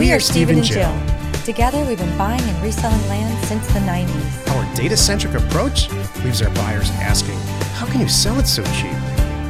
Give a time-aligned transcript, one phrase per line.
[0.00, 0.98] We are Steve and Jill.
[1.44, 4.48] Together, we've been buying and reselling land since the 90s.
[4.48, 5.92] Our data centric approach
[6.24, 7.36] leaves our buyers asking,
[7.74, 8.96] How can you sell it so cheap?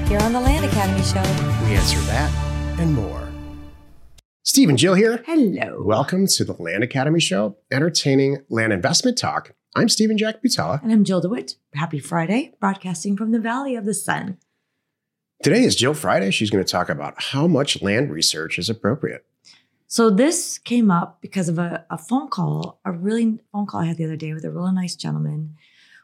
[0.08, 1.22] Here on the Land Academy Show,
[1.64, 2.32] We answer that
[2.80, 3.28] and more.
[4.42, 5.22] Steve and Jill here.
[5.24, 5.84] Hello.
[5.84, 9.52] Welcome to the Land Academy Show, entertaining land investment talk.
[9.76, 10.82] I'm Steven Jack Butala.
[10.82, 11.54] And I'm Jill DeWit.
[11.74, 14.38] Happy Friday, broadcasting from the Valley of the Sun.
[15.44, 16.32] Today is Jill Friday.
[16.32, 19.24] She's going to talk about how much land research is appropriate.
[19.92, 23.86] So this came up because of a, a phone call, a really phone call I
[23.86, 25.56] had the other day with a really nice gentleman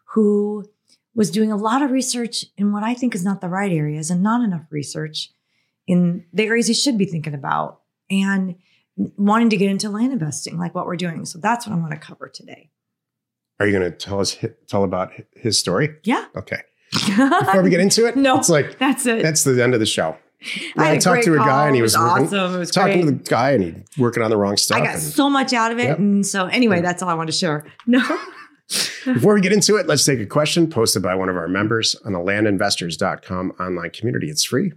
[0.06, 0.68] who
[1.14, 4.10] was doing a lot of research in what I think is not the right areas
[4.10, 5.30] and not enough research
[5.86, 8.56] in the areas he should be thinking about and
[9.16, 11.24] wanting to get into land investing like what we're doing.
[11.24, 12.70] So that's what I want to cover today.
[13.60, 15.90] Are you going to tell us tell about his story?
[16.02, 16.24] Yeah.
[16.36, 16.60] Okay.
[16.92, 18.36] Before we get into it, No.
[18.36, 19.22] it's like That's it.
[19.22, 20.16] that's the end of the show.
[20.76, 22.58] I I talked to a guy and he was, was working, awesome.
[22.58, 23.18] Was talking great.
[23.18, 24.78] to the guy and he working on the wrong stuff.
[24.78, 25.84] I got and so much out of it.
[25.84, 25.98] Yep.
[25.98, 27.66] And so anyway, that's all I want to share.
[27.86, 28.02] No.
[29.04, 31.94] Before we get into it, let's take a question posted by one of our members
[32.04, 34.28] on the landinvestors.com online community.
[34.28, 34.72] It's free.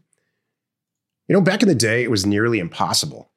[1.28, 3.32] You know, back in the day, it was nearly impossible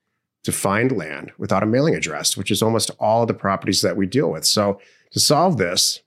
[0.44, 3.96] to find land without a mailing address, which is almost all of the properties that
[3.96, 4.44] we deal with.
[4.44, 4.78] So,
[5.12, 6.00] to solve this,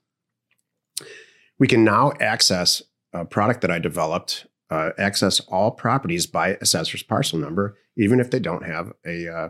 [1.58, 7.02] we can now access a product that I developed, uh, access all properties by assessor's
[7.02, 9.48] parcel number, even if they don't have a, uh,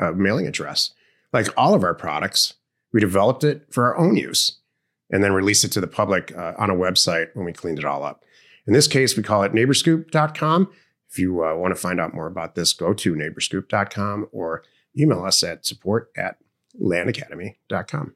[0.00, 0.92] a mailing address.
[1.32, 2.54] Like all of our products,
[2.92, 4.58] we developed it for our own use
[5.10, 7.84] and then released it to the public uh, on a website when we cleaned it
[7.84, 8.24] all up.
[8.66, 10.70] In this case, we call it neighborscoop.com.
[11.10, 14.62] If you uh, want to find out more about this, go to neighborscoop.com or
[14.98, 16.36] email us at support at
[16.80, 18.14] landacademy.com.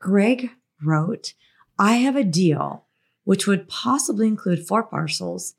[0.00, 0.50] Greg
[0.84, 1.34] wrote,
[1.78, 2.85] I have a deal
[3.26, 5.56] which would possibly include four parcels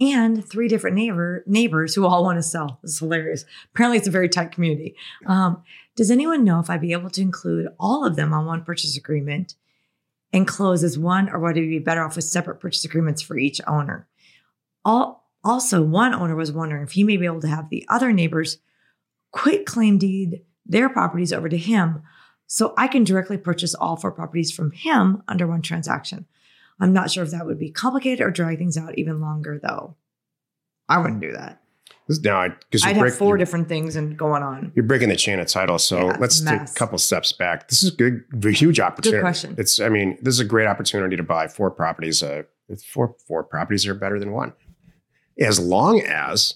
[0.00, 2.78] and three different neighbor neighbors who all want to sell.
[2.80, 3.44] This is hilarious.
[3.74, 4.96] Apparently, it's a very tight community.
[5.26, 5.62] Um,
[5.96, 8.96] does anyone know if I'd be able to include all of them on one purchase
[8.96, 9.54] agreement
[10.32, 13.36] and close as one, or would it be better off with separate purchase agreements for
[13.36, 14.08] each owner?
[14.82, 18.14] All, also, one owner was wondering if he may be able to have the other
[18.14, 18.58] neighbors
[19.30, 22.02] quit claim deed their properties over to him
[22.46, 26.24] so I can directly purchase all four properties from him under one transaction.
[26.80, 29.96] I'm not sure if that would be complicated or drag things out even longer, though.
[30.88, 31.60] I wouldn't do that.
[32.24, 34.72] Now because I'd you're, have 4 different things and going on.
[34.74, 35.78] you're breaking the chain of title.
[35.78, 37.68] So Yeah, let's take a couple steps back.
[37.68, 39.18] This is a good, a huge opportunity.
[39.18, 39.54] Good question.
[39.56, 42.22] It's I mean, this is a great opportunity to buy four properties.
[42.22, 42.42] Uh,
[42.84, 44.54] four four properties are better than one,
[45.38, 46.54] as long as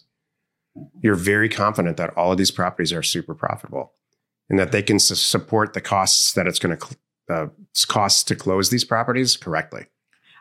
[1.01, 3.93] you're very confident that all of these properties are super profitable
[4.51, 6.99] and that they can su- support the costs that it's going to cl-
[7.31, 7.47] uh,
[7.87, 9.87] costs to close these properties correctly.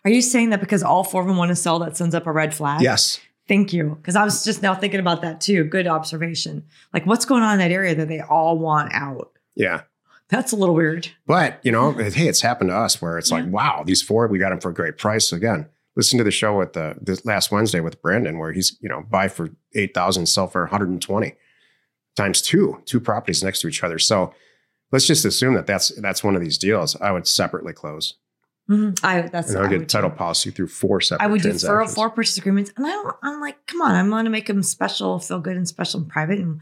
[0.05, 2.27] Are you saying that because all four of them want to sell, that sends up
[2.27, 2.81] a red flag?
[2.81, 3.19] Yes.
[3.47, 3.97] Thank you.
[4.01, 5.63] Because I was just now thinking about that too.
[5.63, 6.63] Good observation.
[6.93, 9.31] Like, what's going on in that area that they all want out?
[9.55, 9.81] Yeah.
[10.29, 11.09] That's a little weird.
[11.27, 14.39] But you know, hey, it's happened to us where it's like, wow, these four we
[14.39, 15.31] got them for a great price.
[15.31, 18.89] Again, listen to the show with the this last Wednesday with Brandon, where he's you
[18.89, 21.35] know buy for eight thousand, sell for one hundred and twenty
[22.15, 23.99] times two, two properties next to each other.
[23.99, 24.33] So
[24.91, 26.95] let's just assume that that's that's one of these deals.
[26.99, 28.15] I would separately close,
[28.69, 28.97] Mhm.
[29.03, 30.15] I that's and I would I get title too.
[30.15, 31.25] policy through four separate.
[31.25, 33.15] I would do four, four purchase agreements, and I don't.
[33.21, 36.09] I'm like, come on, I'm going to make them special, feel good and special and
[36.09, 36.59] private, and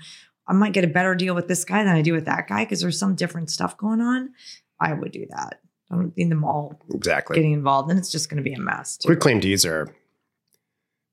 [0.47, 2.65] I might get a better deal with this guy than I do with that guy
[2.65, 4.31] because there's some different stuff going on.
[4.79, 5.61] I would do that.
[5.91, 7.35] I don't need them all Exactly.
[7.35, 8.97] getting involved, and it's just going to be a mess.
[8.97, 9.07] Too.
[9.07, 9.93] Quick claim deeds are.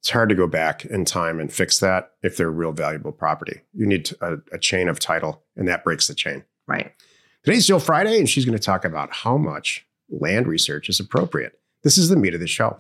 [0.00, 3.60] It's hard to go back in time and fix that if they're real valuable property.
[3.75, 6.44] You need a, a chain of title, and that breaks the chain.
[6.69, 6.93] right?
[7.44, 11.59] Today's Jill Friday, and she's going to talk about how much land research is appropriate.
[11.83, 12.79] This is the meat of the show.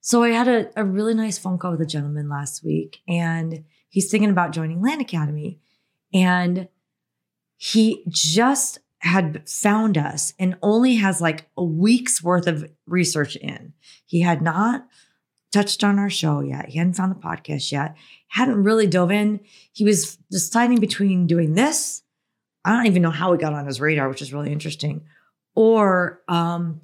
[0.00, 3.64] So I had a, a really nice phone call with a gentleman last week, and
[3.88, 5.60] he's thinking about joining Land Academy.
[6.12, 6.68] And
[7.56, 13.72] he just had found us and only has like a week's worth of research in.
[14.06, 14.86] He had not
[15.52, 16.68] touched on our show yet.
[16.68, 17.96] He hadn't found the podcast yet.
[18.28, 19.40] Hadn't really dove in.
[19.72, 22.02] He was deciding between doing this.
[22.64, 25.02] I don't even know how it got on his radar, which is really interesting,
[25.54, 26.80] or um,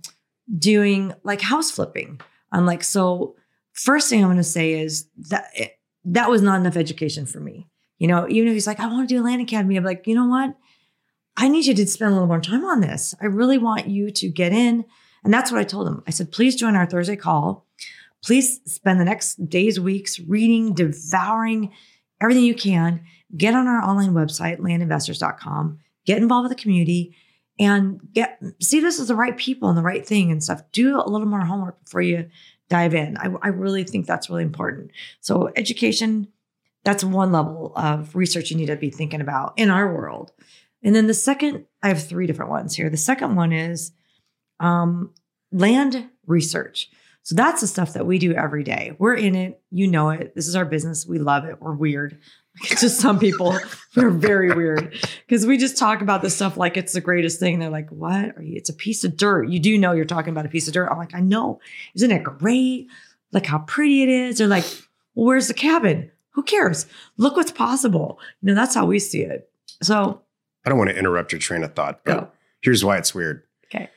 [0.59, 2.21] doing like house flipping.
[2.53, 3.37] I'm like, so
[3.73, 7.41] first thing I'm going to say is that it, that was not enough education for
[7.41, 7.69] me.
[7.99, 10.07] You know, even if he's like, I want to do a land academy, I'm like,
[10.07, 10.55] you know what?
[11.37, 13.15] I need you to spend a little more time on this.
[13.21, 14.85] I really want you to get in.
[15.25, 16.03] And that's what I told him.
[16.07, 17.67] I said, please join our Thursday call.
[18.25, 21.73] Please spend the next days, weeks reading, devouring
[22.21, 23.03] everything you can.
[23.37, 27.17] Get on our online website, landinvestors.com, get involved with the community
[27.59, 30.63] and get see this as the right people and the right thing and stuff.
[30.73, 32.29] Do a little more homework before you
[32.69, 33.17] dive in.
[33.17, 34.91] I, I really think that's really important.
[35.21, 36.29] So education,
[36.85, 40.33] that's one level of research you need to be thinking about in our world.
[40.83, 42.91] And then the second, I have three different ones here.
[42.91, 43.93] The second one is
[44.61, 45.13] um,
[45.53, 46.91] land research.
[47.27, 48.95] So that's the stuff that we do every day.
[49.01, 49.61] We're in it.
[49.73, 50.37] You know it.
[50.37, 51.05] This is our business.
[51.05, 51.61] We love it.
[51.61, 52.21] We're weird.
[52.63, 53.59] Just some people
[53.97, 54.95] we're very weird
[55.27, 57.59] because we just talk about this stuff like it's the greatest thing.
[57.59, 58.55] They're like, "What are you?
[58.57, 60.89] It's a piece of dirt." You do know you're talking about a piece of dirt.
[60.89, 61.61] I'm like, "I know.
[61.97, 62.87] Isn't it great?
[63.33, 64.65] Like how pretty it is." They're like,
[65.15, 66.11] "Well, where's the cabin?
[66.31, 66.87] Who cares?
[67.19, 69.51] Look what's possible." You know, that's how we see it.
[69.83, 70.23] So,
[70.65, 72.29] I don't want to interrupt your train of thought, but go.
[72.63, 73.43] here's why it's weird.
[73.67, 73.91] Okay.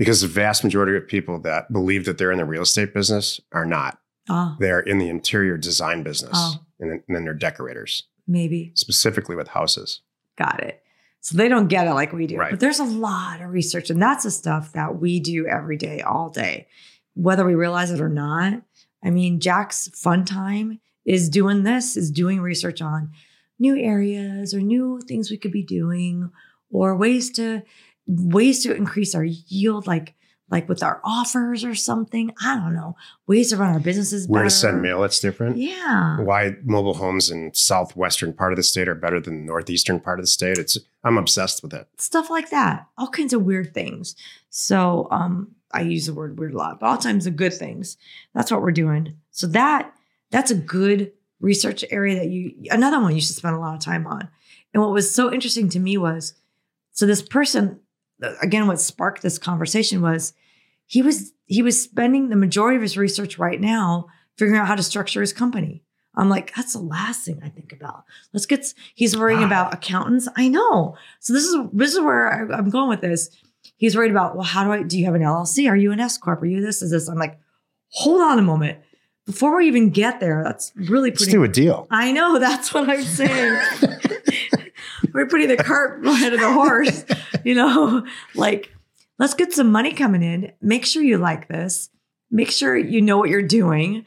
[0.00, 3.38] Because the vast majority of people that believe that they're in the real estate business
[3.52, 3.98] are not.
[4.30, 6.54] Oh, They're in the interior design business, Oh.
[6.80, 8.72] and, then, and then they're decorators, maybe.
[8.74, 10.00] specifically with houses.
[10.38, 10.82] Got it.
[11.20, 12.38] So they don't get it like we do.
[12.38, 12.50] Right.
[12.52, 16.00] But there's a lot of research, and that's the stuff that we do every day,
[16.00, 16.66] all day,
[17.14, 18.62] whether we realize it or not.
[19.04, 23.10] I mean, Jack's fun time is doing this, is doing research on
[23.58, 26.30] new areas or new things we could be doing
[26.70, 27.62] or ways to
[28.18, 30.14] ways to increase our yield, like
[30.50, 32.32] like with our offers or something.
[32.42, 32.96] I don't know.
[33.28, 34.50] Ways to run our businesses Where better.
[34.50, 35.58] to send mail, That's different.
[35.58, 36.18] Yeah.
[36.20, 40.18] Why mobile homes in southwestern part of the state are better than the northeastern part
[40.18, 40.58] of the state.
[40.58, 41.86] It's I'm obsessed with it.
[41.98, 44.14] stuff like that all kinds of weird things
[44.50, 47.96] so um i use the word weird a lot but all times the good things
[48.34, 49.94] that's what we're doing so that
[50.30, 51.10] that's a good
[51.40, 54.28] research area that you another one you should spend a lot of time on
[54.74, 56.34] and what was so interesting to me was
[56.92, 57.80] so this person
[58.42, 60.32] again what sparked this conversation was
[60.86, 64.06] he was he was spending the majority of his research right now
[64.36, 65.82] figuring out how to structure his company.
[66.16, 68.04] I'm like that's the last thing i think about.
[68.32, 69.46] Let's get he's worrying Wow.
[69.46, 70.28] about accountants.
[70.36, 70.96] I know.
[71.20, 73.30] So this is this is where I, i'm going with this.
[73.76, 76.00] He's worried about well how do i do you have an llc are you an
[76.00, 76.42] s corp?
[76.42, 77.08] Are you this is this?
[77.08, 77.38] I'm like
[77.92, 78.78] hold on a moment.
[79.26, 81.86] Before we even get there that's really Let's do a deal.
[81.90, 83.60] I know that's what I'm saying.
[85.12, 87.04] We're putting the cart ahead of the horse,
[87.44, 88.74] you know, like
[89.18, 90.52] let's get some money coming in.
[90.60, 91.90] Make sure you like this.
[92.30, 94.06] Make sure you know what you're doing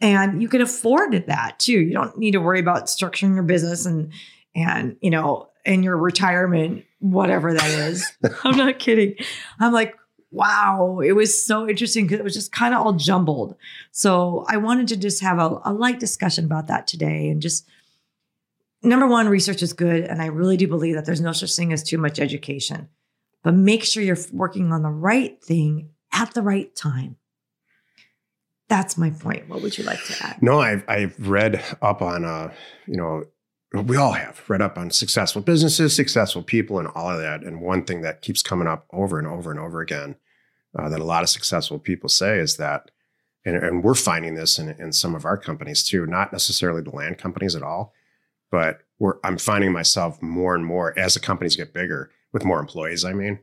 [0.00, 1.78] and you can afford that too.
[1.78, 4.12] You don't need to worry about structuring your business and
[4.54, 8.10] and you know, in your retirement whatever that is.
[8.44, 9.16] I'm not kidding.
[9.60, 9.94] I'm like
[10.32, 13.56] wow, it was so interesting because it was just kind of all jumbled.
[13.90, 17.66] So I wanted to just have a, a light discussion about that today and just
[18.86, 20.04] number one, research is good.
[20.04, 22.88] And I really do believe that there's no such thing as too much education.
[23.42, 27.16] But make sure you're working on the right thing at the right time.
[28.68, 29.48] That's my point.
[29.48, 30.42] What would you like to add?
[30.42, 32.52] No, I've I've read up on uh,
[32.86, 33.24] you know,
[33.82, 37.42] we all have read up on successful businesses, successful people, and all of that.
[37.42, 40.16] And one thing that keeps coming up over and over and over again
[40.78, 42.90] uh, that a lot of successful people say is that,
[43.44, 46.90] and, and we're finding this in, in some of our companies too, not necessarily the
[46.90, 47.92] land companies at all,
[48.56, 52.58] but we're I'm finding myself more and more as the companies get bigger with more
[52.58, 53.04] employees.
[53.04, 53.38] I mean,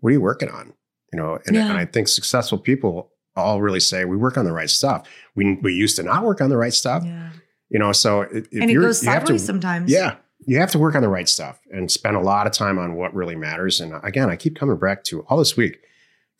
[0.00, 0.72] what are you working on?
[1.12, 1.68] You know, and, Yeah.
[1.68, 5.06] and I think successful people all really say we work on the right stuff.
[5.36, 7.04] We we used to not work on the right stuff.
[7.04, 7.30] Yeah.
[7.70, 9.88] You know, so if And it you're, goes you have sideways to, sometimes.
[9.92, 10.16] yeah,
[10.46, 12.94] you have to work on the right stuff and spend a lot of time on
[12.96, 13.80] what really matters.
[13.80, 15.78] And uh, again, I keep coming back to all this week,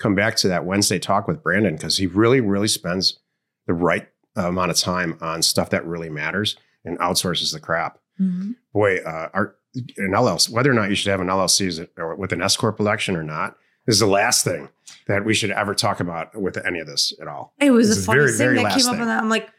[0.01, 3.21] come back to that Wednesday talk with Brandon because he really, really spends
[3.69, 7.99] the right amount of time on stuff that really matters and outsources the crap.
[8.21, 8.55] Mhm.
[8.73, 9.57] Boy, uh, our
[9.99, 12.41] an LLC, whether or not you should have an LLC is it- or with an
[12.41, 13.57] S corp election or not,
[13.87, 14.71] is the last thing
[15.07, 17.53] that we should ever talk about with any of this at all.
[17.61, 19.23] It was This the funniest thing that came up on that.
[19.23, 19.51] I'm like,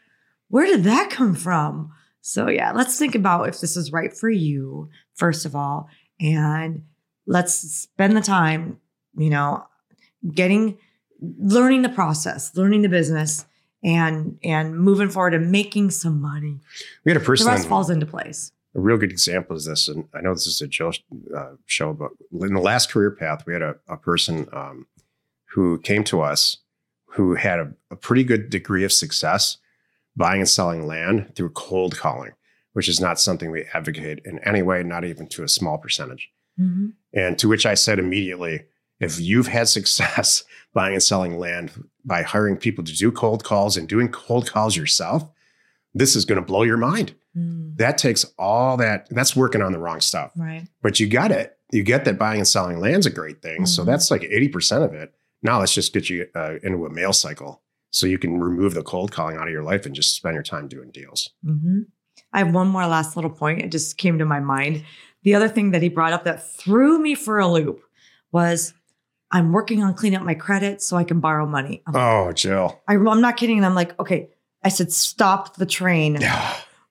[0.48, 1.92] where did that come from?
[2.20, 5.88] So yeah, let's think about if this is right for you, first of all,
[6.20, 6.82] and
[7.26, 8.78] let's spend the time,
[9.16, 9.64] you know,
[10.34, 10.78] getting
[11.20, 13.46] learning the process, learning the business,
[13.82, 16.60] and and moving forward and making some money.
[17.04, 17.46] We had a person.
[17.46, 18.52] The rest falls into place.
[18.74, 20.92] a real good example is this, and I know this is a Jill
[21.36, 22.10] uh, show, but
[22.46, 24.86] in the last career path, we had a, a person um,
[25.46, 26.58] who came to us
[27.12, 29.56] who had a, a pretty good degree of success
[30.16, 32.32] buying and selling land through cold calling,
[32.72, 36.30] which is not something we advocate in any way, not even to a small percentage.
[36.60, 36.92] Mhm.
[37.14, 38.64] And to which I said immediately,
[39.00, 43.76] if you've had success buying and selling land by hiring people to do cold calls
[43.76, 45.28] and doing cold calls yourself,
[45.94, 49.70] this is going to blow your mind Mm, that takes all that that's working on
[49.72, 50.66] the wrong stuff right.
[50.82, 53.82] but you got it you get that buying and selling land's a great thing so
[53.82, 53.86] Mhm.
[53.86, 55.12] that's like 80% of it
[55.42, 58.82] now let's just get you uh, into a mail cycle so you can remove the
[58.82, 61.80] cold calling out of your life and just spend your time doing deals hmm
[62.32, 63.60] I have one more last little point.
[63.60, 64.84] It just came to my mind.
[65.22, 67.82] The other thing that he brought up that threw me for a loop
[68.32, 68.72] was
[69.30, 71.82] I'm working on cleaning up my credit so I can borrow money.
[71.86, 73.56] I'm, oh jill I, am not kidding.
[73.58, 74.30] And I'm like, okay,
[74.64, 76.18] I said, stop the train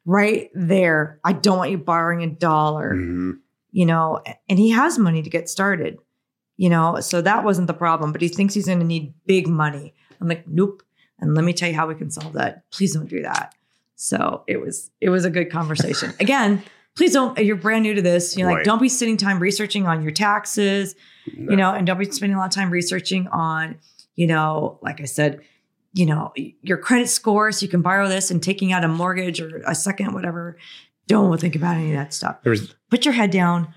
[0.05, 1.19] right there.
[1.23, 3.39] I don't want you borrowing a dollar, Mhm.
[3.71, 5.97] you know, and he has money to get started,
[6.55, 9.47] you know, so that wasn't the problem, but he thinks he's going to need big
[9.47, 9.93] money.
[10.21, 10.83] I'm like, nope.
[11.19, 12.69] And let me tell you how we can solve that.
[12.71, 13.53] Please don't do that.
[13.95, 16.13] So it was, it was a good conversation.
[16.19, 16.61] Again,
[16.97, 18.35] please don't, you're brand new to this.
[18.35, 20.95] You know, like, don't be sitting time researching on your taxes,
[21.35, 21.51] No.
[21.51, 23.77] you know, and don't be spending a lot of time researching on,
[24.15, 25.41] you know, like I said,
[25.93, 29.39] you know, your credit score so you can borrow this and taking out a mortgage
[29.39, 30.57] or a second, whatever.
[31.07, 32.37] Don't think about any of that stuff.
[32.43, 33.73] Was Put your head down,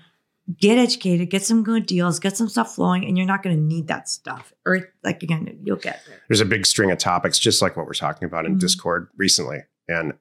[0.59, 3.61] get educated, get some good deals, get some stuff flowing, and you're not going to
[3.61, 4.51] need that stuff.
[4.65, 6.21] Or like again, you'll get there.
[6.27, 8.59] there's a big string of topics, just like what we're talking about in Mhm.
[8.59, 9.59] Discord recently.
[9.87, 10.13] And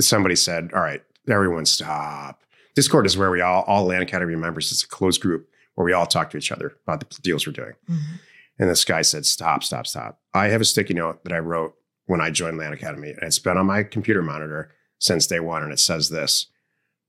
[0.00, 2.42] somebody said, All right, everyone stop.
[2.74, 5.92] Discord is where we all, all Land Academy members, it's a closed group where we
[5.92, 7.74] all talk to each other about the deals we're doing.
[7.88, 8.16] Mm-hmm.
[8.58, 10.20] And this guy said, Stop, stop, stop.
[10.32, 11.74] I have a sticky note that I wrote
[12.06, 15.62] when I joined Land Academy, and it's been on my computer monitor since day one.
[15.62, 16.46] And it says this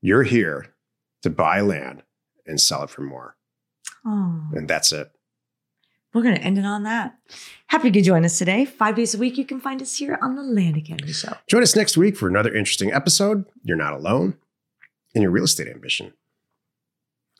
[0.00, 0.74] You're here
[1.22, 2.02] to buy land
[2.46, 3.36] and sell it for more.
[4.04, 5.10] Oh, And that's it.
[6.16, 7.18] We're going to end it on that.
[7.66, 8.64] Happy you could join us today.
[8.64, 11.34] Five days a week, you can find us here on the Land Academy Show.
[11.46, 13.44] Join us next week for another interesting episode.
[13.62, 14.38] You're not alone
[15.14, 16.14] in your real estate ambition.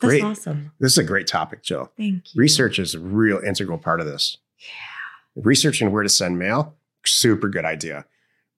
[0.03, 0.23] That's Great.
[0.25, 0.73] awesome.
[0.79, 1.91] This is a great topic, Jill.
[1.97, 2.39] Thank you.
[2.39, 4.37] Research is a real integral part of this.
[4.59, 5.43] Yeah.
[5.43, 8.05] Researching where to send mail, super good idea.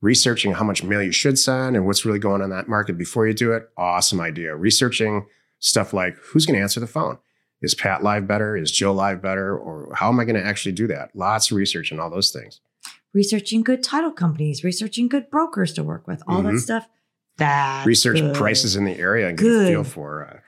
[0.01, 2.99] Researching how much mail you should send and what's really going on in that market
[2.99, 4.57] before you do it, awesome idea.
[4.57, 5.27] Researching
[5.61, 7.19] stuff like who's going to answer the phone?
[7.61, 8.57] Is Pat Live better?
[8.57, 9.57] Is Joe Live better?
[9.57, 11.11] Or how am I going to actually do that?
[11.15, 12.61] Lots of research and all those things.
[13.15, 16.61] Researching good title companies, researching good brokers to work with, all that Mhm.
[16.61, 16.89] stuff.
[17.39, 19.67] That Research prices in the area and get Good.
[19.67, 20.39] a feel for uh,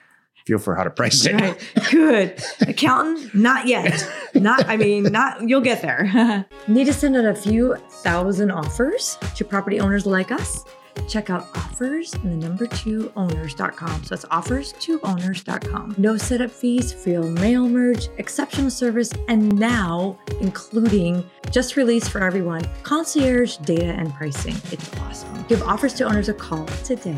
[0.46, 1.34] feel for how to price it.
[1.34, 1.72] Right.
[1.90, 2.42] Good.
[2.62, 4.08] Accountant, not yet.
[4.34, 6.46] Not, I mean, not, you'll get there.
[6.68, 10.64] Need to send out a few thousand offers to property owners like us?
[11.08, 14.04] Check out offers and the number two owners.com.
[14.04, 15.94] So it's offers to owners.com.
[15.98, 22.62] No setup fees, free mail merge, exceptional service, and now including just released for everyone
[22.82, 24.54] concierge data and pricing.
[24.72, 25.44] It's awesome.
[25.48, 27.16] Give offers to owners a call today.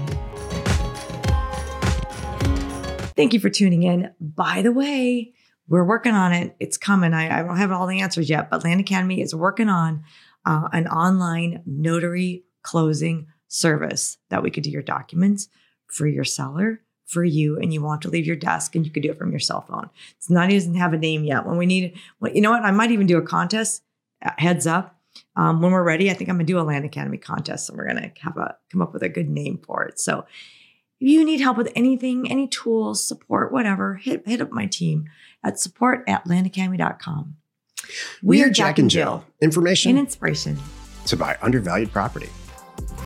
[3.14, 4.10] Thank you for tuning in.
[4.20, 5.34] By the way,
[5.68, 6.56] we're working on it.
[6.58, 7.12] It's coming.
[7.12, 10.02] I, I don't have all the answers yet, but Land Academy is working on
[10.44, 15.48] uh, an online notary closing service that we could do your documents
[15.86, 19.02] for your seller, for you, and you want to leave your desk and you could
[19.02, 19.90] do it from your cell phone.
[20.16, 21.44] It's not even have a name yet.
[21.46, 22.62] When we need, well, you know what?
[22.64, 23.82] I might even do a contest.
[24.24, 24.98] Uh, heads up.
[25.36, 27.86] Um, when we're ready, I think I'm gonna do a Land Academy contest, and we're
[27.86, 30.00] gonna have a come up with a good name for it.
[30.00, 30.20] So
[31.00, 35.04] if you need help with anything, any tools, support, whatever, hit hit up my team
[35.44, 37.36] at support at landacademy.com.
[38.22, 39.24] We are Jack and Jill.
[39.40, 40.56] and Information and inspiration.
[41.06, 42.30] to buy undervalued property.